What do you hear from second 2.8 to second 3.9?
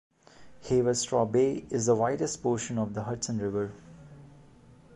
the Hudson River.